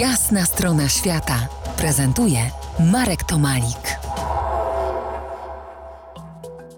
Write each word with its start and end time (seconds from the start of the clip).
Jasna 0.00 0.44
strona 0.44 0.88
świata 0.88 1.48
prezentuje 1.76 2.38
Marek 2.92 3.24
Tomalik. 3.24 3.98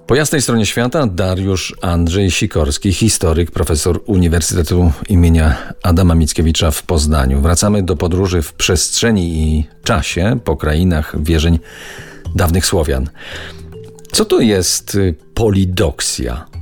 Po 0.06 0.14
jasnej 0.14 0.42
stronie 0.42 0.67
świata 0.67 1.07
Dariusz 1.07 1.75
Andrzej 1.83 2.31
Sikorski, 2.31 2.92
historyk, 2.92 3.50
profesor 3.50 4.00
Uniwersytetu 4.07 4.92
imienia 5.08 5.57
Adama 5.83 6.15
Mickiewicza 6.15 6.70
w 6.70 6.83
Poznaniu. 6.83 7.41
Wracamy 7.41 7.83
do 7.83 7.96
podróży 7.96 8.43
w 8.43 8.52
przestrzeni 8.52 9.43
i 9.43 9.66
czasie 9.85 10.39
po 10.45 10.57
krainach 10.57 11.23
wierzeń 11.23 11.59
dawnych 12.35 12.66
Słowian. 12.66 13.11
Co 14.12 14.25
to 14.25 14.41
jest 14.41 14.95
y, 14.95 15.14
polidoksja? 15.35 16.57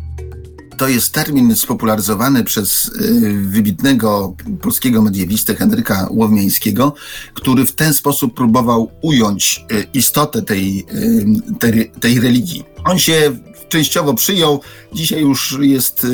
To 0.76 0.88
jest 0.88 1.12
termin 1.12 1.56
spopularyzowany 1.56 2.44
przez 2.44 2.86
y, 2.86 3.32
wybitnego 3.42 4.36
polskiego 4.62 5.02
mediewistę 5.02 5.54
Henryka 5.54 6.08
Łowmiańskiego, 6.10 6.94
który 7.34 7.66
w 7.66 7.72
ten 7.72 7.94
sposób 7.94 8.34
próbował 8.34 8.90
ująć 9.02 9.64
y, 9.72 9.86
istotę 9.94 10.42
tej, 10.42 10.86
y, 10.94 11.58
tej, 11.58 11.90
tej 12.00 12.20
religii. 12.20 12.64
On 12.84 12.98
się 12.98 13.36
częściowo 13.68 14.14
przyjął, 14.14 14.60
dzisiaj 14.92 15.20
już 15.20 15.58
jest 15.60 16.06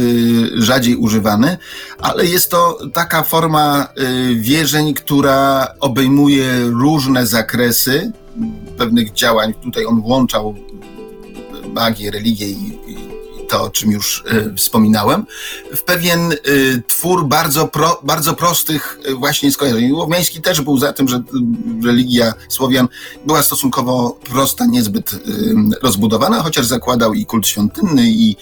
rzadziej 0.54 0.96
używany, 0.96 1.56
ale 1.98 2.26
jest 2.26 2.50
to 2.50 2.78
taka 2.94 3.22
forma 3.22 3.88
wierzeń, 4.36 4.94
która 4.94 5.66
obejmuje 5.80 6.60
różne 6.64 7.26
zakresy 7.26 8.12
pewnych 8.78 9.12
działań. 9.12 9.54
Tutaj 9.62 9.84
on 9.84 10.00
włączał 10.00 10.54
magię, 11.72 12.10
religię 12.10 12.46
i 12.46 12.81
to, 13.52 13.62
o 13.62 13.70
czym 13.70 13.90
już 13.90 14.24
y, 14.32 14.54
wspominałem, 14.56 15.26
w 15.76 15.82
pewien 15.82 16.32
y, 16.32 16.82
twór 16.86 17.28
bardzo, 17.28 17.68
pro, 17.68 18.00
bardzo 18.02 18.34
prostych 18.34 18.98
y, 19.06 19.14
właśnie 19.14 19.52
skojarzeń. 19.52 19.92
Łowmiański 19.92 20.40
też 20.40 20.60
był 20.60 20.78
za 20.78 20.92
tym, 20.92 21.08
że 21.08 21.22
religia 21.84 22.34
Słowian 22.48 22.88
była 23.26 23.42
stosunkowo 23.42 24.18
prosta, 24.30 24.66
niezbyt 24.66 25.10
rozbudowana, 25.82 26.42
chociaż 26.42 26.66
zakładał 26.66 27.14
i 27.14 27.26
kult 27.26 27.46
świątynny 27.46 28.02
i 28.10 28.36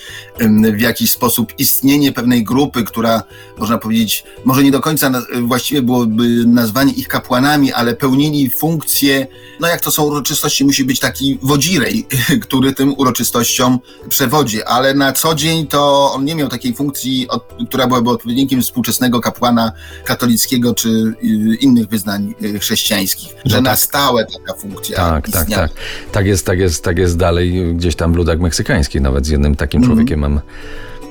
w 0.77 0.81
jakiś 0.81 1.13
sposób 1.13 1.53
istnienie 1.59 2.13
pewnej 2.13 2.45
grupy, 2.45 2.85
która 2.85 3.23
można 3.59 3.79
powiedzieć, 3.79 4.25
może 4.45 4.63
nie 4.65 4.71
do 4.71 4.81
końca 4.81 5.13
właściwie 5.43 5.83
byłoby 5.83 6.45
nazwanie 6.47 6.93
ich 6.93 7.09
kapłanami, 7.09 7.73
ale 7.73 7.97
pełnili 7.97 8.51
funkcję, 8.51 9.27
no 9.61 9.69
jak 9.69 9.81
to 9.81 9.91
są 9.91 10.03
uroczystości, 10.03 10.65
musi 10.65 10.85
być 10.85 11.01
taki 11.01 11.39
wodzirej, 11.43 12.07
który 12.45 12.73
tym 12.73 12.95
uroczystościom 12.99 13.79
przewodzi, 14.09 14.63
ale 14.63 14.95
na 15.01 15.13
co 15.13 15.35
dzień 15.35 15.67
to 15.67 16.13
on 16.13 16.25
nie 16.25 16.35
miał 16.35 16.49
takiej 16.49 16.75
funkcji, 16.75 17.29
od, 17.29 17.45
która 17.69 17.87
byłaby 17.87 18.11
odpowiednikiem 18.11 18.63
współczesnego 18.63 19.21
kapłana 19.21 19.73
katolickiego 20.05 20.75
czy 20.75 20.89
y, 20.89 21.15
innych 21.61 21.89
wyznań 21.89 22.35
y, 22.43 22.59
chrześcijańskich, 22.59 23.29
że 23.45 23.57
no 23.57 23.63
tak. 23.63 23.65
na 23.65 23.77
stałe 23.77 24.27
taka 24.27 24.55
funkcja 24.55 24.97
Tak, 24.97 25.31
tak 25.31 25.43
istniała. 25.43 25.63
tak, 25.63 25.73
tak. 25.73 26.13
Tak 26.13 26.27
jest, 26.27 26.47
tak 26.47 26.59
jest, 26.59 26.85
tak 26.85 26.99
jest 26.99 27.17
dalej 27.17 27.75
gdzieś 27.75 27.97
tam 27.97 28.13
w 28.13 28.17
ludach 28.17 28.41
meksykańskich, 28.41 29.01
nawet 29.01 29.27
z 29.27 29.29
jednym 29.29 29.57
takim 29.57 29.79
mm 29.79 29.91
-hmm. 29.91 29.95
człowiekiem 29.95 30.21
mam 30.21 30.41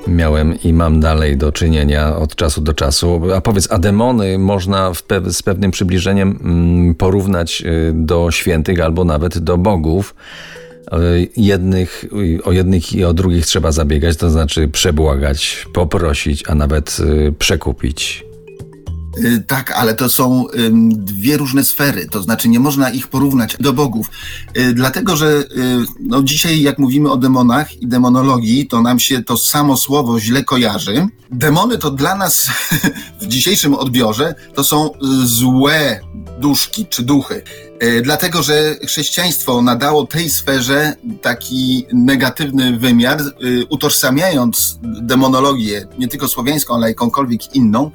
miałem 0.06 0.62
i 0.62 0.72
mam 0.72 1.00
dalej 1.00 1.36
do 1.36 1.52
czynienia 1.52 2.16
od 2.16 2.34
czasu 2.34 2.60
do 2.60 2.74
czasu. 2.74 3.22
A 3.36 3.40
powiedz, 3.40 3.72
a 3.72 3.78
demony 3.78 4.38
można 4.38 4.92
pe 5.06 5.32
z 5.32 5.42
pewnym 5.42 5.70
przybliżeniem 5.70 6.38
mm, 6.42 6.94
porównać 6.94 7.62
y, 7.66 7.92
do 7.94 8.30
świętych 8.30 8.80
albo 8.80 9.04
nawet 9.04 9.38
do 9.38 9.58
bogów 9.58 10.14
jednych, 11.36 12.04
o 12.44 12.52
jednych 12.52 12.92
i 12.92 13.04
o 13.04 13.14
drugich 13.14 13.46
trzeba 13.46 13.72
zabiegać, 13.72 14.16
to 14.16 14.30
znaczy 14.30 14.68
przebłagać, 14.68 15.66
poprosić, 15.72 16.44
a 16.48 16.54
nawet 16.54 16.96
y, 17.00 17.34
przekupić. 17.38 18.24
Y, 19.18 19.44
tak, 19.46 19.72
ale 19.72 19.94
to 19.94 20.08
są 20.08 20.44
dwie 20.90 21.36
różne 21.36 21.64
sfery, 21.64 22.06
to 22.10 22.22
znaczy 22.22 22.48
nie 22.48 22.60
można 22.60 22.90
ich 22.90 23.08
porównać 23.08 23.56
do 23.60 23.72
bogów. 23.72 24.06
Dlatego, 24.74 25.16
że 25.16 25.44
no 26.00 26.22
dzisiaj, 26.22 26.62
jak 26.62 26.78
mówimy 26.78 27.10
o 27.10 27.16
demonach 27.16 27.82
i 27.82 27.86
demonologii, 27.86 28.66
to 28.66 28.82
nam 28.82 28.98
się 28.98 29.24
to 29.24 29.36
samo 29.36 29.76
słowo 29.76 30.20
źle 30.20 30.44
kojarzy. 30.44 31.06
Demony 31.30 31.78
to 31.78 31.90
dla 31.90 32.14
nas 32.14 32.50
w 33.22 33.26
dzisiejszym 33.26 33.74
odbiorze 33.74 34.34
to 34.54 34.64
są 34.64 34.90
złe 35.24 36.00
duszki 36.40 36.86
czy 36.86 37.02
duchy. 37.02 37.42
E, 37.80 38.02
dlatego, 38.02 38.42
że 38.42 38.76
chrześcijaństwo 38.86 39.62
nadało 39.62 40.06
tej 40.06 40.30
sferze 40.30 40.96
taki 41.22 41.86
negatywny 41.92 42.78
wymiar, 42.78 43.20
e, 43.20 43.24
utożsamiając 43.68 44.78
demonologię, 44.82 45.86
nie 45.98 46.08
tylko 46.08 46.28
słowiańską, 46.28 46.74
ale 46.74 46.88
jakąkolwiek 46.88 47.54
inną, 47.54 47.90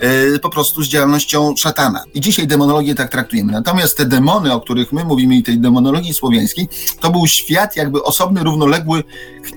e, 0.00 0.38
po 0.38 0.50
prostu 0.50 0.82
z 0.82 0.88
działalnością 0.88 1.56
szatana. 1.56 2.04
I 2.14 2.20
dzisiaj 2.20 2.46
demonologię 2.46 2.94
tak 2.94 3.10
traktujemy. 3.10 3.52
Natomiast 3.52 3.96
te 3.96 4.04
demony, 4.04 4.52
o 4.52 4.60
których 4.60 4.92
my 4.92 5.04
mówimy, 5.04 5.36
i 5.36 5.42
tej 5.42 5.58
demonologii 5.58 6.14
słowiańskiej, 6.14 6.68
to 7.00 7.10
był 7.10 7.26
świat 7.26 7.76
jakby 7.76 8.02
osobny, 8.02 8.44
równoległy 8.44 9.04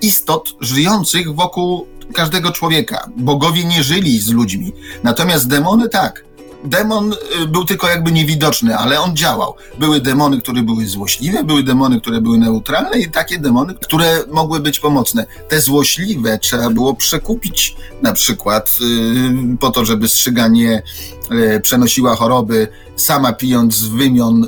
istot 0.02 0.56
żyjących 0.62 1.35
wokół 1.35 1.88
każdego 2.14 2.52
człowieka. 2.52 3.09
Bogowie 3.18 3.64
nie 3.64 3.84
żyli 3.84 4.19
z 4.19 4.30
ludźmi. 4.31 4.74
Natomiast 5.03 5.47
demony 5.47 5.90
tak 5.90 6.25
demon 6.64 7.14
y, 7.44 7.48
był 7.48 7.66
tylko 7.66 7.90
jakby 7.90 8.12
niewidoczny, 8.12 8.78
ale 8.78 9.00
on 9.00 9.16
działał. 9.16 9.54
Były 9.80 10.02
demony, 10.02 10.42
które 10.42 10.64
były 10.64 10.88
złośliwe, 10.88 11.44
były 11.44 11.64
demony, 11.64 12.02
które 12.02 12.22
były 12.22 12.38
neutralne 12.38 13.00
i 13.00 13.12
takie 13.12 13.40
demony, 13.40 13.74
które 13.82 14.24
mogły 14.32 14.60
być 14.60 14.80
pomocne. 14.80 15.26
Te 15.50 15.62
złośliwe 15.62 16.40
trzeba 16.40 16.70
było 16.70 16.94
przekupić, 16.94 17.76
na 18.02 18.14
przykład 18.14 18.72
yy, 18.80 19.58
po 19.58 19.72
to, 19.72 19.86
żeby 19.86 20.10
strzyganie 20.10 20.84
yy, 21.32 21.60
przenosiła 21.60 22.16
choroby, 22.16 22.68
sama 22.96 23.34
pijąc 23.34 23.88
wymion, 23.88 24.48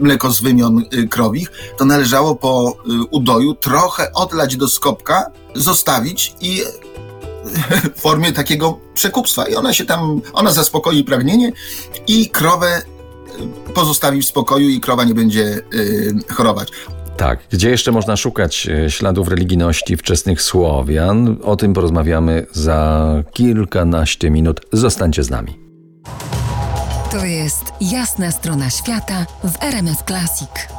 mleko 0.00 0.30
z 0.30 0.40
wymion 0.40 0.84
y, 0.94 1.08
krowich, 1.08 1.50
to 1.78 1.84
należało 1.84 2.36
po 2.36 2.70
y, 2.70 2.74
udoju 3.10 3.54
trochę 3.54 4.12
odlać 4.12 4.56
do 4.56 4.68
skopka, 4.68 5.30
zostawić 5.54 6.34
i 6.40 6.62
w 7.96 8.00
formie 8.00 8.32
takiego 8.32 8.78
przekupstwa 8.94 9.48
i 9.48 9.54
ona 9.54 9.72
się 9.72 9.84
tam, 9.84 10.20
ona 10.32 10.50
zaspokoi 10.50 11.04
pragnienie 11.04 11.52
i 12.06 12.30
krowę 12.30 12.82
y, 13.68 13.72
pozostawi 13.72 14.22
w 14.22 14.26
spokoju 14.26 14.68
i 14.68 14.80
krowa 14.80 15.04
nie 15.04 15.14
będzie 15.14 15.60
y, 15.74 16.14
chorować. 16.28 16.68
Tak, 17.16 17.38
gdzie 17.50 17.70
jeszcze 17.70 17.92
można 17.92 18.16
szukać 18.16 18.68
y, 18.86 18.90
śladów 18.90 19.28
religijności 19.28 19.96
wczesnych 19.96 20.42
Słowian? 20.42 21.36
O 21.42 21.56
tym 21.56 21.72
porozmawiamy 21.72 22.46
za 22.52 23.08
kilkanaście 23.32 24.30
minut. 24.30 24.60
Zostańcie 24.72 25.22
z 25.22 25.30
nami. 25.30 25.58
To 27.10 27.24
jest 27.24 27.64
jasna 27.80 28.30
strona 28.30 28.70
świata 28.70 29.26
w 29.44 29.62
RMS 29.62 29.98
Classic. 30.06 30.77